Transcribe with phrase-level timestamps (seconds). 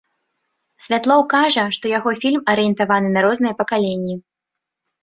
[0.85, 4.15] Святлоў кажа, што яго фільм арыентаваны на розныя пакаленні.